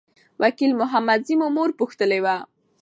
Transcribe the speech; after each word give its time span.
وکیل 0.41 0.71
محمدزی 0.81 1.35
مو 1.39 1.47
مور 1.55 1.69
پوښتلي 1.79 2.19
وه. 2.25 2.35